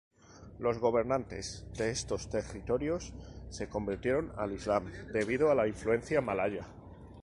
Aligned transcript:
Los 0.57 0.79
gobernantes 0.79 1.67
de 1.77 1.91
estos 1.91 2.27
territorios 2.27 3.13
se 3.51 3.69
convirtieron 3.69 4.33
al 4.35 4.51
Islam 4.53 4.91
debido 5.13 5.51
a 5.51 5.53
la 5.53 5.67
influencia 5.67 6.21
malaya. 6.21 6.65